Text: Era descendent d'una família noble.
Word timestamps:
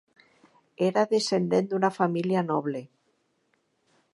Era 0.85 1.03
descendent 1.11 1.69
d'una 1.73 1.91
família 1.99 2.45
noble. 2.49 2.85